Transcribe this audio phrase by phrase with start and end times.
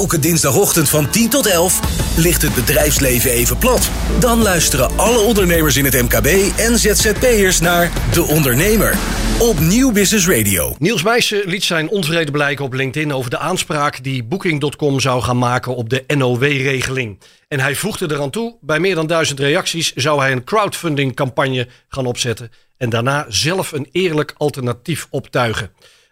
[0.00, 1.80] Elke dinsdagochtend van 10 tot 11
[2.16, 3.90] ligt het bedrijfsleven even plat.
[4.20, 6.26] Dan luisteren alle ondernemers in het MKB
[6.58, 8.98] en ZZP'ers naar De Ondernemer
[9.38, 10.74] op Nieuw Business Radio.
[10.78, 15.38] Niels Meijsen liet zijn onvrede blijken op LinkedIn over de aanspraak die Booking.com zou gaan
[15.38, 17.18] maken op de NOW-regeling.
[17.48, 21.68] En hij voegde eraan toe, bij meer dan duizend reacties zou hij een crowdfunding campagne
[21.88, 25.70] gaan opzetten en daarna zelf een eerlijk alternatief optuigen.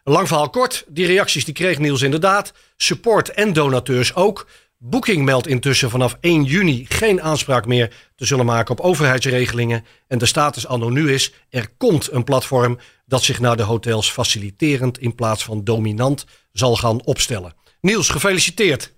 [0.09, 2.72] Lang verhaal kort, die reacties die kreeg Niels inderdaad.
[2.77, 4.46] Support en donateurs ook.
[4.79, 9.84] Booking meldt intussen vanaf 1 juni geen aanspraak meer te zullen maken op overheidsregelingen.
[10.06, 14.10] En de status anno nu is, er komt een platform dat zich naar de hotels
[14.10, 17.52] faciliterend in plaats van dominant zal gaan opstellen.
[17.80, 18.95] Niels, gefeliciteerd.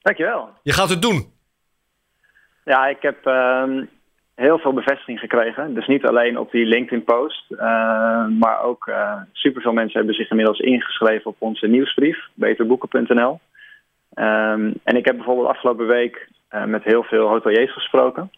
[0.00, 0.48] Dankjewel.
[0.62, 1.32] Je gaat het doen.
[2.64, 3.84] Ja, ik heb ehm,
[4.34, 5.74] heel veel bevestiging gekregen.
[5.74, 7.58] Dus niet alleen op die LinkedIn-post, uh,
[8.26, 13.40] maar ook uh, superveel mensen hebben zich inmiddels ingeschreven op onze nieuwsbrief, beterboeken.nl.
[14.18, 18.30] Um, en ik heb bijvoorbeeld afgelopen week uh, met heel veel hoteliers gesproken.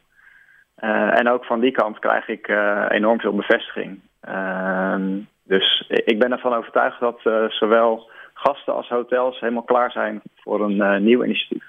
[1.10, 2.48] en ook van die kant krijg ik
[2.88, 4.00] enorm veel bevestiging.
[4.20, 10.60] Ehm, dus ik ben ervan overtuigd dat zowel gasten als hotels helemaal klaar zijn voor
[10.60, 11.64] een nieuw initiatief.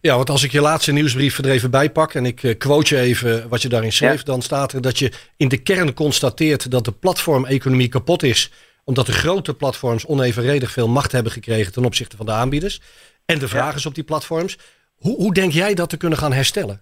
[0.00, 3.48] Ja, want als ik je laatste nieuwsbrief er even bijpak en ik quote je even
[3.48, 6.92] wat je daarin schreef, dan staat er dat je in de kern constateert dat de
[6.92, 8.52] platformeconomie kapot is,
[8.84, 12.80] omdat de grote platforms onevenredig veel macht hebben gekregen ten opzichte van de aanbieders
[13.26, 14.58] en de vragers op die platforms.
[14.96, 16.80] Hoe, hoe denk jij dat te kunnen gaan herstellen?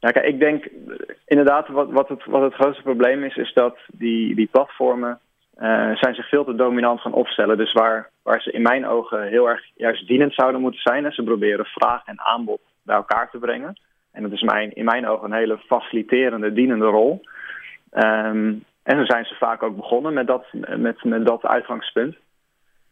[0.00, 0.68] Ja, kijk, ik denk
[1.26, 5.20] inderdaad wat, wat, het, wat het grootste probleem is, is dat die, die platformen
[5.60, 7.56] uh, zijn zich veel te dominant gaan opstellen.
[7.56, 11.04] Dus waar, waar ze in mijn ogen heel erg juist dienend zouden moeten zijn.
[11.04, 13.80] En ze proberen vraag en aanbod bij elkaar te brengen.
[14.12, 17.22] En dat is mijn, in mijn ogen een hele faciliterende, dienende rol.
[17.92, 20.44] Um, en zo zijn ze vaak ook begonnen met dat,
[20.76, 22.16] met, met dat uitgangspunt.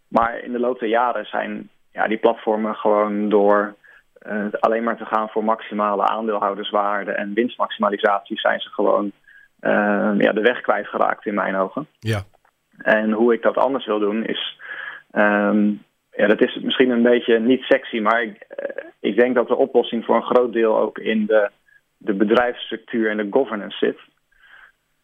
[0.09, 3.75] Maar in de loop der jaren zijn ja, die platformen gewoon door
[4.27, 9.13] uh, alleen maar te gaan voor maximale aandeelhouderswaarde en winstmaximalisatie zijn ze gewoon
[9.61, 11.87] uh, ja, de weg kwijtgeraakt in mijn ogen.
[11.99, 12.23] Ja.
[12.79, 14.61] En hoe ik dat anders wil doen is.
[15.13, 19.49] Um, ja, dat is misschien een beetje niet sexy, maar ik, uh, ik denk dat
[19.49, 21.51] de oplossing voor een groot deel ook in de,
[21.97, 23.99] de bedrijfsstructuur en de governance zit.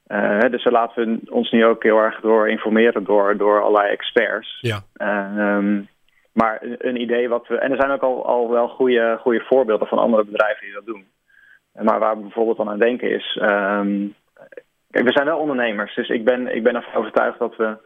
[0.08, 3.92] Uh, dus daar laten we ons nu ook heel erg door informeren door, door allerlei
[3.92, 4.58] experts.
[4.60, 4.82] Ja.
[5.56, 5.88] Um,
[6.32, 7.58] maar een idee wat we.
[7.58, 10.86] En er zijn ook al, al wel goede, goede voorbeelden van andere bedrijven die dat
[10.86, 11.04] doen.
[11.72, 13.38] Maar waar we bijvoorbeeld aan aan denken is.
[13.42, 14.14] Um,
[15.02, 17.76] We zijn wel ondernemers, dus ik ben, ik ben ervan overtuigd dat we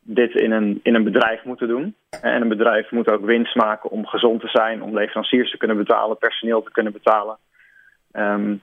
[0.00, 1.94] dit in een, in een bedrijf moeten doen.
[2.20, 5.76] En een bedrijf moet ook winst maken om gezond te zijn, om leveranciers te kunnen
[5.76, 7.36] betalen, personeel te kunnen betalen.
[8.12, 8.62] Um,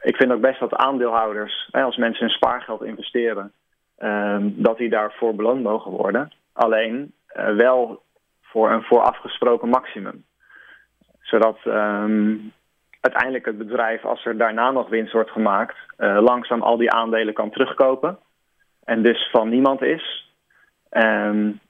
[0.00, 3.52] ik vind ook best dat aandeelhouders, als mensen hun spaargeld investeren,
[3.98, 6.32] um, dat die daarvoor beloond mogen worden.
[6.52, 8.02] Alleen uh, wel
[8.42, 10.24] voor een voorafgesproken maximum.
[11.20, 12.52] Zodat um,
[13.02, 17.34] uiteindelijk het bedrijf, als er daarna nog winst wordt gemaakt, uh, langzaam al die aandelen
[17.34, 18.18] kan terugkopen.
[18.84, 20.32] En dus van niemand is.
[20.90, 21.60] Um,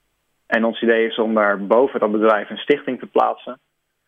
[0.46, 3.58] en ons idee is om daar boven dat bedrijf een stichting te plaatsen.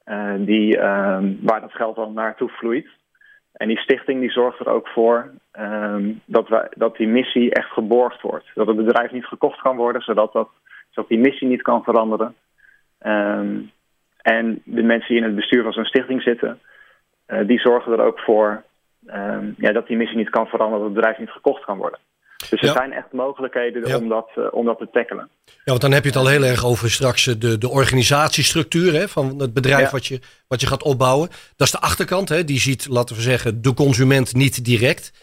[0.07, 2.89] Uh, die, um, waar dat geld dan naartoe vloeit.
[3.53, 7.71] En die stichting die zorgt er ook voor um, dat, wij, dat die missie echt
[7.71, 8.47] geborgd wordt.
[8.55, 10.49] Dat het bedrijf niet gekocht kan worden, zodat, dat,
[10.91, 12.35] zodat die missie niet kan veranderen.
[14.23, 16.61] En de mensen die in het bestuur van zo'n stichting zitten,
[17.27, 18.63] uh, die zorgen er ook voor
[19.07, 21.99] um, ja, dat die missie niet kan veranderen, dat het bedrijf niet gekocht kan worden.
[22.51, 22.73] Dus er ja.
[22.73, 23.97] zijn echt mogelijkheden ja.
[23.97, 25.29] om, dat, uh, om dat te tackelen.
[25.45, 28.93] Ja, want dan heb je het al heel erg over straks eh, de, de organisatiestructuur
[28.93, 29.91] hè, van het bedrijf ja.
[29.91, 31.29] wat, je, wat je gaat opbouwen.
[31.29, 35.13] Dat is de achterkant, hè, die ziet, laten we zeggen, de consument niet direct.
[35.15, 35.21] Uh,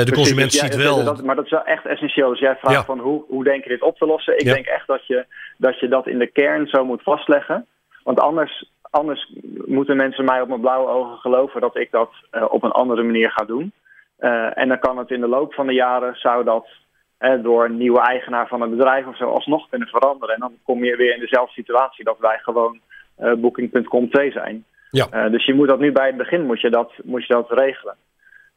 [0.00, 1.04] de Precies, consument dus ziet wel.
[1.04, 2.30] Dat, maar dat is wel echt essentieel.
[2.30, 4.38] Dus jij vraagt van hoe, hoe denk je dit op te lossen?
[4.38, 5.26] Ik denk echt dat je,
[5.58, 7.66] dat je dat in de kern zo moet vastleggen.
[8.02, 9.32] Want anders anders
[9.64, 13.02] moeten mensen mij op mijn blauwe ogen geloven dat ik dat uh, op een andere
[13.02, 13.72] manier ga doen.
[14.20, 16.66] Uh, en dan kan het in de loop van de jaren, zou dat
[17.20, 20.34] uh, door een nieuwe eigenaar van een bedrijf of zo alsnog kunnen veranderen.
[20.34, 22.80] En dan kom je weer in dezelfde situatie dat wij gewoon
[23.16, 24.64] Booking.com 2 zijn.
[24.90, 25.28] Ja.
[25.28, 27.96] dus je moet dat nu bij het begin moet je dat, moet je dat regelen.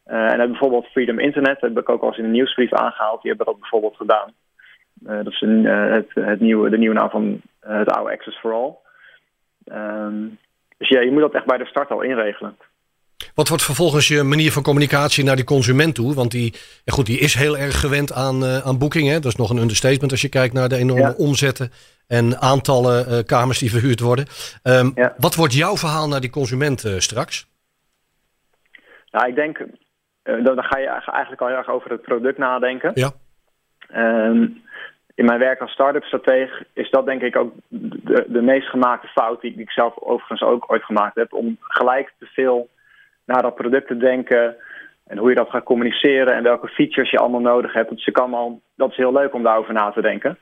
[0.05, 3.21] en bijvoorbeeld Freedom Internet, dat heb ik ook al eens in een nieuwsbrief aangehaald.
[3.21, 4.33] Die hebben dat bijvoorbeeld gedaan.
[4.93, 8.75] dat is een, het, het nieuwe, de nieuwe naam van het oude Access for All.
[9.71, 10.39] Um,
[10.77, 12.57] dus ja, je moet dat echt bij de start al inregelen.
[13.35, 16.13] Wat wordt vervolgens je manier van communicatie naar die consument toe?
[16.13, 16.53] Want die,
[16.85, 19.21] goed, die is heel erg gewend aan, uh, aan boekingen.
[19.21, 21.13] Dat is nog een understatement als je kijkt naar de enorme ja.
[21.17, 21.71] omzetten
[22.07, 24.25] en aantallen uh, kamers die verhuurd worden.
[24.63, 25.13] Um, ja.
[25.17, 27.47] Wat wordt jouw verhaal naar die consument uh, straks?
[29.11, 29.57] Nou, ik denk,
[30.23, 32.91] dan ga je eigenlijk al heel erg over het product nadenken.
[32.93, 33.11] Ja.
[33.95, 34.61] Um,
[35.17, 39.07] in mijn werk als start-up stratege is dat denk ik ook de, de meest gemaakte
[39.07, 41.33] fout die, ik zelf overigens ook ooit gemaakt heb.
[41.33, 42.69] Om gelijk te veel
[43.25, 44.55] naar dat product te denken
[45.07, 47.89] en hoe je dat gaat communiceren en welke features je allemaal nodig hebt.
[47.89, 50.37] Dat is, allemaal, dat is heel leuk om daarover na te denken.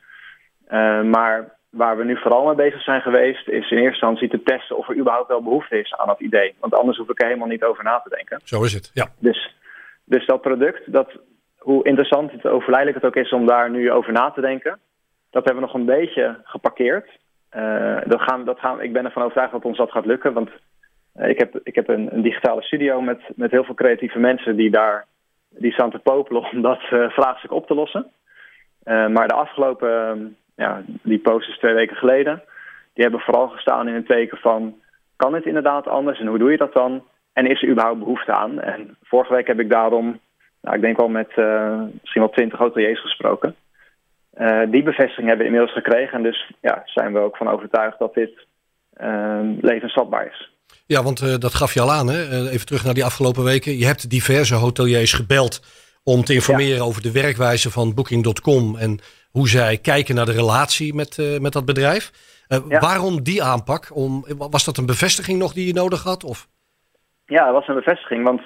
[0.71, 4.43] Uh, maar waar we nu vooral mee bezig zijn geweest, is in eerste instantie te
[4.43, 6.55] testen of er überhaupt wel behoefte is aan dat idee.
[6.59, 8.39] Want anders hoef ik er helemaal niet over na te denken.
[8.43, 9.07] Zo is het, ja.
[9.19, 9.55] Dus,
[10.03, 11.19] dus dat product, dat,
[11.65, 14.79] hoe interessant het, hoe verleidelijk het ook is om daar nu over na te denken,
[15.29, 17.09] dat hebben we nog een beetje geparkeerd.
[17.55, 20.33] Uh, dat gaan, dat gaan, ik ben ervan overtuigd dat ons dat gaat lukken.
[20.33, 20.49] Want
[21.15, 24.55] uh, ik heb, ik heb een, een, digitale studio met, met heel veel creatieve mensen
[24.55, 25.05] die daar
[25.49, 28.11] die staan te popelen om dat uh, vraagstuk op te lossen.
[28.83, 32.43] maar de afgelopen, ja, die post is twee weken geleden,
[32.93, 34.75] die hebben vooral gestaan in het teken van,
[35.15, 37.03] kan het inderdaad anders en hoe doe je dat dan?
[37.33, 38.61] En is er überhaupt behoefte aan?
[38.61, 40.19] En vorige week heb ik daarom
[40.65, 43.55] nou, ik denk wel met uh, misschien wel twintig hoteliers gesproken.
[44.37, 46.17] Uh, die bevestiging hebben we inmiddels gekregen.
[46.17, 48.31] En dus ja, zijn we ook van overtuigd dat dit
[49.01, 50.53] uh, levensvatbaar is.
[50.85, 52.07] Ja, want dat gaf je al aan.
[52.07, 52.49] Hè?
[52.49, 53.77] even terug naar die afgelopen weken.
[53.77, 55.61] Je hebt diverse hoteliers gebeld
[56.03, 58.99] om te informeren over de werkwijze van Booking.com en
[59.31, 62.11] hoe zij kijken naar de relatie met, met dat bedrijf.
[62.47, 62.79] Ja.
[62.79, 63.89] Waarom die aanpak?
[63.93, 66.23] Om, was dat een bevestiging nog die je nodig had?
[66.23, 66.47] Of?
[67.25, 68.23] Ja, dat was een bevestiging.
[68.23, 68.41] Want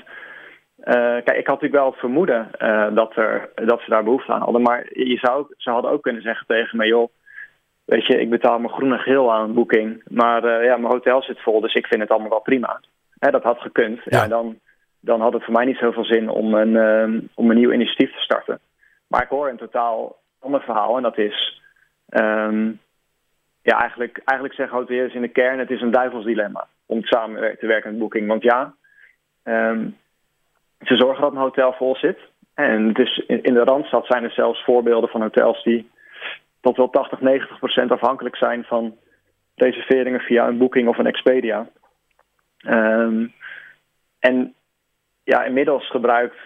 [0.89, 4.31] uh, kijk, ik had natuurlijk wel het vermoeden uh, dat, er, dat ze daar behoefte
[4.31, 4.61] aan hadden.
[4.61, 7.09] Maar je zou, ze hadden ook kunnen zeggen tegen me, joh,
[7.85, 10.03] weet je, ik betaal mijn groen en geel aan een boeking.
[10.07, 12.81] Maar uh, ja, mijn hotel zit vol, dus ik vind het allemaal wel prima.
[13.19, 14.01] Hè, dat had gekund.
[14.03, 14.21] Ja.
[14.21, 14.27] ja.
[14.27, 14.59] dan,
[14.99, 18.21] dan had het voor mij niet zoveel zin om een, om een nieuw initiatief te
[18.21, 18.59] starten.
[19.07, 21.61] Maar ik hoor een totaal ander verhaal en dat is...
[22.09, 22.79] Um,
[23.61, 27.67] ja, eigenlijk, eigenlijk zeggen hoteliers in de kern, het is een duivelsdilemma om samen te
[27.67, 28.27] werken met Booking.
[28.27, 28.73] Want ja,
[29.43, 29.97] um,
[30.79, 32.19] ze zorgen dat een hotel vol zit.
[32.53, 35.89] En dus in de Randstad zijn er zelfs voorbeelden van hotels die
[36.61, 38.97] tot wel 80, 90 procent afhankelijk zijn van
[39.55, 41.67] reserveringen via een Booking of een Expedia.
[42.67, 43.33] Um,
[44.19, 44.53] en
[45.23, 46.37] ja, inmiddels gebruikt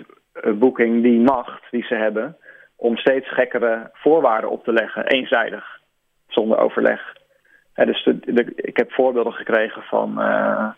[0.56, 2.38] Booking die macht die ze hebben
[2.75, 5.79] om steeds gekkere voorwaarden op te leggen, eenzijdig,
[6.27, 7.15] zonder overleg.
[7.74, 8.06] dus
[8.56, 10.69] ik heb voorbeelden gekregen van uh,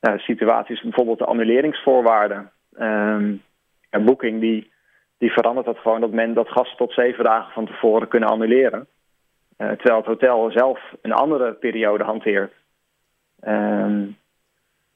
[0.00, 2.50] nou, situaties, bijvoorbeeld de annuleringsvoorwaarden.
[2.78, 3.42] Um,
[3.90, 4.72] een boeking die,
[5.18, 8.86] die verandert dat gewoon dat men dat gasten tot zeven dagen van tevoren kunnen annuleren.
[9.58, 12.52] Uh, terwijl het hotel zelf een andere periode hanteert.
[13.46, 14.16] Um,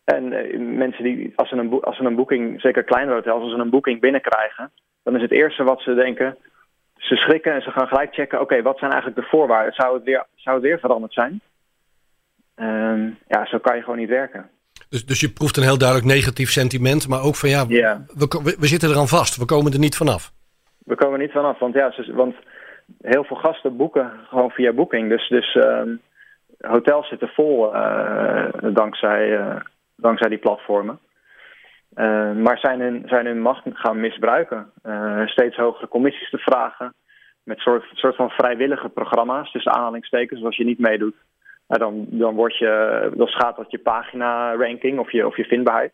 [0.05, 3.52] en uh, mensen die, als ze, een als ze een boeking, zeker kleinere hotels, als
[3.52, 4.70] ze een boeking binnenkrijgen,
[5.02, 6.37] dan is het eerste wat ze denken,
[6.96, 9.75] ze schrikken en ze gaan gelijk checken, oké, wat zijn eigenlijk de voorwaarden?
[9.75, 11.40] Zou het weer, zou het weer veranderd zijn?
[12.56, 14.50] Um, ja, zo kan je gewoon niet werken.
[14.88, 17.98] Dus, dus je proeft een heel duidelijk negatief sentiment, maar ook van ja, yeah.
[18.14, 20.32] we, we, zitten eraan vast, we komen er niet vanaf.
[20.84, 22.34] We komen er niet vanaf, want ja, want
[23.00, 25.08] heel veel gasten boeken gewoon via Booking.
[25.08, 25.82] Dus, dus uh,
[26.58, 29.56] hotels zitten vol uh, dankzij, uh,
[29.96, 30.98] dankzij die platformen.
[31.94, 34.70] Uh, maar zijn hun, zijn hun macht gaan misbruiken.
[35.24, 36.94] steeds hogere commissies te vragen.
[37.42, 41.14] Met soort, soort van vrijwillige programma's, tussen aanhalingstekens, als je niet meedoet
[41.68, 45.92] nou, dan, dan, je, dan schaadt dat je pagina-ranking of je, of je vindbaarheid.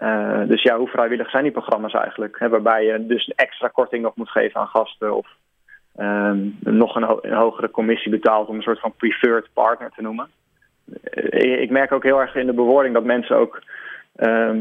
[0.00, 2.38] Uh, dus ja, hoe vrijwillig zijn die programma's eigenlijk?
[2.38, 5.26] Hè, waarbij je dus extra korting nog moet geven aan gasten of
[5.96, 10.02] um, nog een, ho een, hogere commissie betaalt om een soort van preferred partner te
[10.02, 10.28] noemen.
[10.86, 13.62] Uh, ik merk ook heel erg in de bewoording dat mensen ook.
[14.16, 14.56] Uh,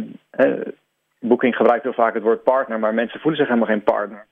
[1.19, 4.25] Booking gebruikt heel vaak het woord partner, maar mensen voelen zich helemaal geen partner.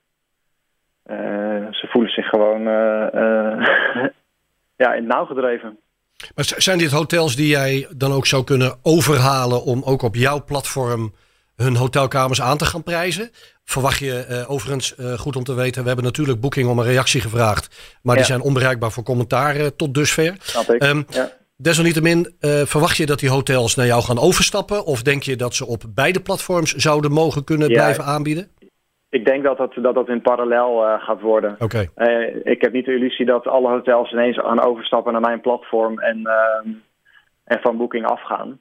[1.72, 2.64] ze voelen zich gewoon
[4.84, 5.80] ja, in het nauw gedreven.
[6.36, 10.44] Maar zijn dit hotels die jij dan ook zou kunnen overhalen om ook op jouw
[10.44, 11.14] platform
[11.56, 13.32] hun hotelkamers aan te gaan prijzen?
[13.66, 16.86] Verwacht je uh, overigens, uh, goed om te weten, we hebben natuurlijk Booking om een
[16.86, 18.22] reactie gevraagd, maar ja.
[18.22, 20.34] die zijn onbereikbaar voor commentaar uh, tot dusver.
[20.80, 21.38] Um, ja.
[21.56, 24.86] Desalniettemin, verwacht je dat die hotels naar jou gaan overstappen?
[24.86, 28.52] Of denk je dat ze op beide platforms zouden mogen kunnen ja, blijven aanbieden?
[29.10, 31.56] Ik denk dat dat, dat, dat in parallel uh, gaat worden.
[31.60, 31.90] Okay.
[31.98, 36.00] Uh, ik heb niet de illusie dat alle hotels ineens gaan overstappen naar mijn platform
[36.00, 36.74] en, uh,
[37.44, 38.60] en van Booking afgaan.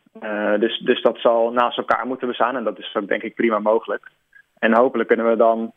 [0.61, 3.59] dus, dus dat zal naast elkaar moeten bestaan en dat is ook denk ik prima
[3.59, 4.11] mogelijk.
[4.59, 5.73] En hopelijk kunnen we dan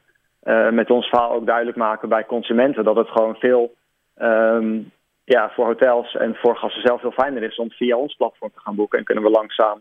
[0.74, 3.74] met ons verhaal ook duidelijk maken bij consumenten dat het gewoon veel
[4.22, 4.92] um,
[5.24, 8.60] ja, voor hotels en voor gasten zelf veel fijner is om via ons platform te
[8.60, 9.00] gaan boeken.
[9.00, 9.80] En kunnen we langzaam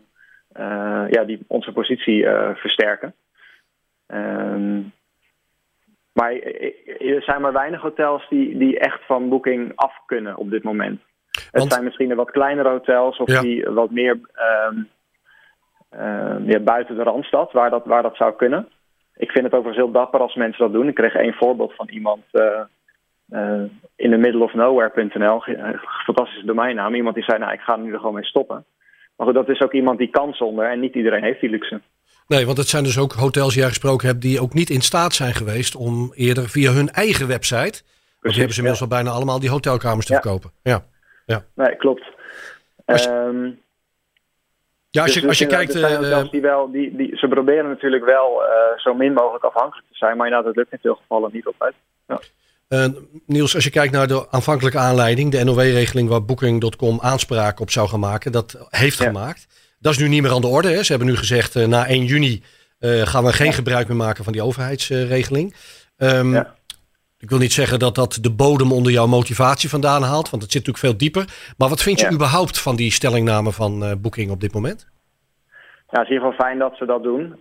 [1.09, 3.13] ja, die, onze positie versterken.
[4.13, 4.93] Um,
[6.13, 6.31] maar
[6.99, 11.01] er zijn maar weinig hotels die, die echt van boeking af kunnen op dit moment.
[11.51, 11.63] Want...
[11.63, 13.41] Het zijn misschien de wat kleinere hotels of ja.
[13.41, 14.19] die wat meer
[14.69, 14.89] um,
[15.93, 18.67] uh, ja, buiten de Randstad, waar dat, waar dat zou kunnen.
[19.15, 20.87] Ik vind het overigens heel dapper als mensen dat doen.
[20.87, 23.63] Ik kreeg één voorbeeld van iemand uh,
[23.95, 25.43] in the middle of nowhere.nl,
[26.05, 26.95] fantastische domeinnaam.
[26.95, 28.65] Iemand die zei, nou, ik ga nu er gewoon mee stoppen.
[29.15, 31.81] Maar goed, dat is ook iemand die kan zonder en niet iedereen heeft die luxe.
[32.31, 34.81] Nee, want het zijn dus ook hotels die jij gesproken hebt die ook niet in
[34.81, 37.83] staat zijn geweest om eerder via hun eigen website, Precies,
[38.21, 40.51] want die hebben ze inmiddels al bijna allemaal die hotelkamers te verkopen.
[40.63, 40.85] Ja.
[41.25, 41.43] ja.
[41.55, 42.03] Nee, klopt.
[42.85, 43.59] Als je, um,
[44.89, 45.75] ja, als je, dus als je kijkt...
[45.75, 49.97] Uh, die wel, die, die, ze proberen natuurlijk wel uh, zo min mogelijk afhankelijk te
[49.97, 51.73] zijn, maar inderdaad, dat lukt in veel gevallen niet altijd.
[52.07, 52.19] Ja.
[52.69, 52.85] Uh,
[53.25, 57.87] Niels, als je kijkt naar de aanvankelijke aanleiding, de NOW-regeling waar Booking.com aanspraak op zou
[57.87, 59.05] gaan maken, dat heeft ja.
[59.05, 59.47] gemaakt.
[59.81, 60.69] Dat is nu niet meer aan de orde.
[60.69, 60.83] Hè.
[60.83, 62.43] Ze hebben nu gezegd, uh, na 1 juni
[62.79, 65.55] uh, gaan we geen gebruik meer maken van die overheidsregeling.
[65.97, 66.53] Um, ja.
[67.19, 70.51] Ik wil niet zeggen dat dat de bodem onder jouw motivatie vandaan haalt, want het
[70.51, 71.53] zit natuurlijk veel dieper.
[71.57, 74.89] Maar wat vind je überhaupt van die stellingname van Booking op dit moment?
[75.89, 77.35] Ja, het is in ieder geval fijn dat ze dat doen.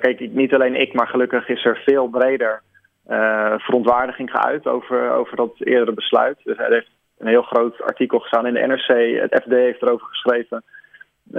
[0.00, 2.62] kijk, niet alleen ik, maar gelukkig is er veel breder
[3.10, 6.38] uh, verontwaardiging geuit over, over dat eerdere besluit.
[6.44, 9.20] Dus hij heeft een heel groot artikel gestaan in de NRC.
[9.20, 10.64] Het FD heeft erover geschreven.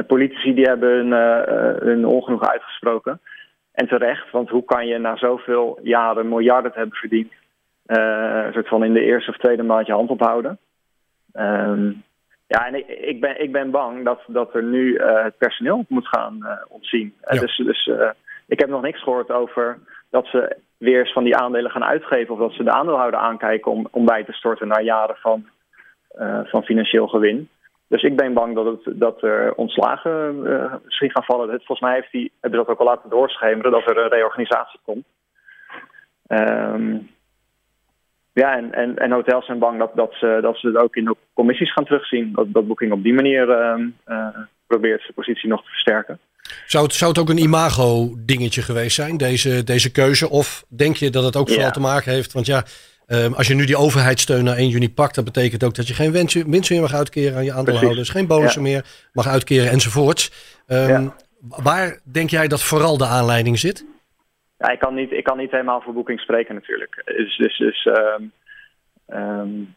[0.07, 3.21] Politici die hebben hun, uh, hun ongenoeg uitgesproken.
[3.71, 7.31] En terecht, want hoe kan je na zoveel jaren miljarden hebben verdiend...
[7.85, 10.57] Een soort van in de eerste of tweede maand je hand ophouden.
[11.33, 12.03] Um,
[12.47, 15.85] ja, en ik, ik, ben, ik ben bang dat, dat er nu uh, het personeel
[15.87, 17.13] moet gaan uh, ontzien.
[17.21, 17.39] Ja.
[17.39, 18.09] Dus, dus uh,
[18.47, 19.79] ik heb nog niks gehoord over
[20.09, 22.33] dat ze weer eens van die aandelen gaan uitgeven.
[22.33, 25.47] Of dat ze de aandeelhouder aankijken om, om bij te storten na jaren van,
[26.43, 27.49] van financieel gewin.
[27.89, 31.49] Dus ik ben bang dat, het, dat er ontslagen uh, misschien gaan vallen.
[31.49, 34.79] Het, volgens mij heeft hij, hebben dat ook al laten doorschemeren dat er een reorganisatie
[34.83, 35.05] komt.
[36.27, 37.09] Um,
[38.33, 41.05] ja, en, en, en, hotels zijn bang dat, dat, ze, dat ze het ook in
[41.05, 42.31] de commissies gaan terugzien.
[42.33, 44.27] Dat, dat Booking op die manier uh,
[44.67, 46.19] probeert zijn positie nog te versterken.
[46.65, 50.29] Zou het, zou het ook een imago-dingetje geweest zijn, deze, deze keuze?
[50.29, 51.71] Of denk je dat het ook vooral ja.
[51.71, 52.33] te maken heeft?
[52.33, 52.63] Want ja,
[53.11, 55.93] um, als je nu die overheidssteun naar 1 juni pakt, dat betekent ook dat je
[55.93, 58.69] geen winst, meer mag uitkeren aan je aandeelhouders, geen bonussen ja.
[58.69, 60.31] meer mag uitkeren enzovoorts.
[60.67, 61.15] Um, ja.
[61.63, 63.85] Waar denk jij dat vooral de aanleiding zit?
[64.57, 67.01] Ja, ik kan niet, ik kan niet helemaal voor boeking spreken natuurlijk.
[67.05, 68.31] Dus, dus, dus um,
[69.07, 69.75] um,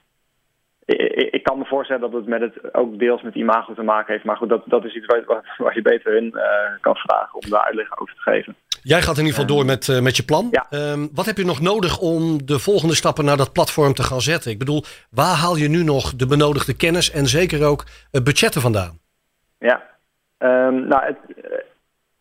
[0.85, 4.13] ik, ik, kan me voorstellen dat het met het ook deels met imago te maken
[4.13, 4.25] heeft.
[4.25, 6.43] Maar goed, dat, dat is iets waar, waar je beter in uh,
[6.81, 8.57] kan vragen om daar uitleg over te geven.
[8.83, 10.49] Jij gaat in ieder geval door met, uh, met je plan.
[10.51, 10.93] Ja.
[10.93, 14.21] Um, wat heb je nog nodig om de volgende stappen naar dat platform te gaan
[14.21, 14.51] zetten?
[14.51, 17.85] Ik bedoel, waar haal je nu nog de benodigde kennis en zeker ook
[18.23, 18.99] budgetten vandaan?
[19.59, 19.83] Ja,
[20.39, 21.17] um, nou, het,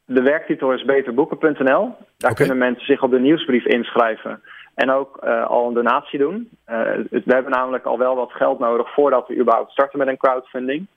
[0.06, 1.96] de werktitel is beterboeken.nl.
[2.18, 2.34] Daar okay.
[2.34, 4.42] kunnen mensen zich op de nieuwsbrief inschrijven.
[4.76, 6.50] En ook uh, al een donatie doen.
[6.68, 10.18] Uh, we hebben namelijk al wel wat geld nodig voordat we überhaupt starten met een
[10.18, 10.88] crowdfunding.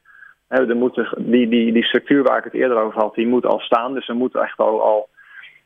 [0.48, 3.46] Uh, er moet die, die, die structuur waar ik het eerder over had, die moet
[3.46, 3.94] al staan.
[3.94, 5.08] Dus er moeten echt al, al,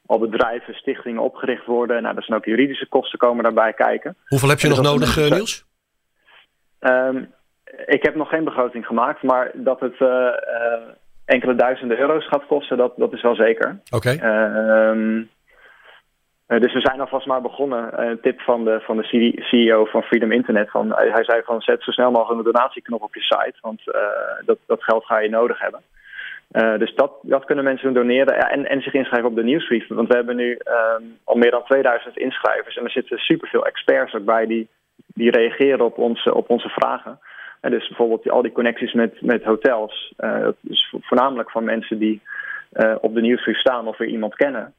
[0.08, 2.02] al bedrijven, stichtingen opgericht worden.
[2.02, 4.16] Nou, er zijn ook juridische kosten komen daarbij kijken.
[4.26, 5.30] Hoeveel heb je nog nodig, een...
[5.30, 5.64] Niels?
[6.80, 7.32] Um,
[7.86, 9.96] ik heb nog geen begroting gemaakt, maar dat het
[11.24, 13.80] enkele duizenden euro's gaat kosten, dat, dat is wel zeker.
[13.90, 14.12] Oké.
[14.12, 14.90] Okay.
[14.90, 15.30] Um,
[16.48, 18.08] uh, dus we zijn alvast maar begonnen.
[18.08, 20.70] Een tip van de, van de CEO van Freedom Internet.
[20.70, 23.58] Van, hij zei van zet zo snel mogelijk een donatieknop op je site.
[23.60, 23.80] Want
[24.46, 25.80] dat, dat geld ga je nodig hebben.
[26.78, 29.86] Dus dat, dat kunnen mensen doneren ja, en, en zich inschrijven op de nieuwsbrief.
[29.88, 32.76] Want we hebben nu um, al meer dan 2000 inschrijvers.
[32.76, 34.68] En er zitten superveel experts ook bij die,
[35.06, 37.18] die reageren op onze, op onze vragen.
[37.60, 40.14] En dus bijvoorbeeld die, al die connecties met, met hotels.
[40.16, 42.22] dat is voornamelijk van mensen die
[43.00, 44.74] op de nieuwsbrief staan of weer iemand kennen.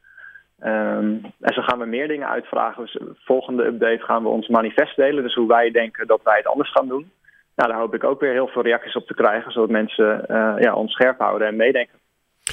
[0.63, 2.83] Um, en zo gaan we meer dingen uitvragen.
[2.83, 5.23] Dus volgende update gaan we ons manifest delen.
[5.23, 7.11] Dus hoe wij denken dat wij het anders gaan doen.
[7.59, 9.51] Nou, daar hoop ik ook weer heel veel reacties op te krijgen.
[9.51, 11.99] Zodat mensen uh, ja, ons scherp houden en meedenken.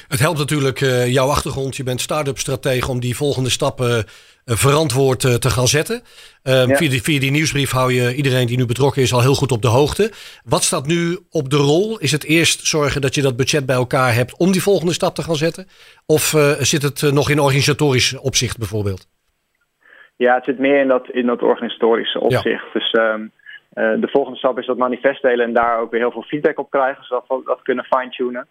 [0.08, 1.76] Het helpt natuurlijk uh, jouw achtergrond.
[1.76, 4.04] Je bent start-up stratege om die volgende stappen uh,
[4.44, 6.02] verantwoord te gaan zetten.
[6.42, 6.66] Ja.
[6.66, 9.52] Via, die, via die nieuwsbrief hou je iedereen die nu betrokken is al heel goed
[9.52, 10.10] op de hoogte.
[10.44, 11.98] Wat staat nu op de rol?
[11.98, 15.14] Is het eerst zorgen dat je dat budget bij elkaar hebt om die volgende stap
[15.14, 15.66] te gaan zetten?
[16.06, 16.22] Of
[16.58, 19.08] zit het nog in organisatorisch opzicht bijvoorbeeld?
[20.16, 22.64] Ja, het zit meer in dat, in dat organisatorische opzicht.
[22.72, 22.72] Ja.
[22.72, 23.32] Dus um,
[23.76, 26.70] de volgende stap is dat manifest delen en daar ook weer heel veel feedback op
[26.70, 27.04] krijgen.
[27.04, 28.46] Zodat we dat kunnen fine-tunen.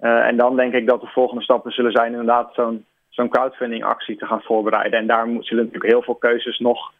[0.00, 3.84] Uh, en dan denk ik dat de volgende stappen zullen zijn inderdaad zo'n zo'n crowdfunding
[3.84, 4.98] actie te gaan voorbereiden.
[4.98, 6.92] En daar zullen natuurlijk heel veel keuzes nog,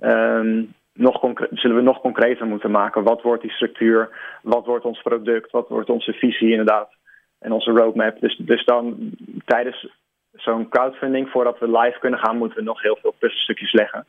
[0.00, 3.02] um, nog zullen we nog concreter moeten maken.
[3.02, 4.10] Wat wordt die structuur?
[4.42, 5.50] Wat wordt ons product?
[5.50, 6.90] Wat wordt onze visie inderdaad?
[7.38, 8.20] En onze roadmap.
[8.20, 9.10] Dus, dus dan
[9.44, 9.86] tijdens
[10.32, 14.06] zo'n crowdfunding, voordat we live kunnen gaan, moeten we nog heel veel puzzelstukjes leggen.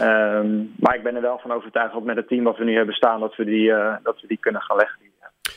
[0.00, 2.76] Um, maar ik ben er wel van overtuigd dat met het team wat we nu
[2.76, 5.10] hebben staan, dat we die, uh, dat we die kunnen gaan leggen, die,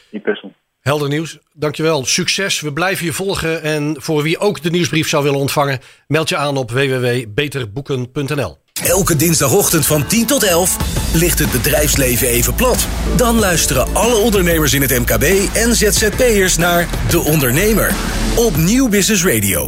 [0.10, 0.53] die puzzel.
[0.81, 1.39] Helder nieuws.
[1.53, 2.05] Dankjewel.
[2.05, 2.62] Succes.
[2.62, 3.62] We blijven je volgen.
[3.62, 8.58] En voor wie ook de nieuwsbrief zou willen ontvangen, meld je aan op www.beterboeken.nl.
[8.84, 10.77] Elke dinsdagochtend van 10 tot 11
[11.13, 12.88] ligt het bedrijfsleven even plat.
[13.17, 15.24] Dan luisteren alle ondernemers in het MKB
[15.55, 17.91] en ZZP'ers naar De Ondernemer
[18.38, 19.67] op Nieuw Business Radio.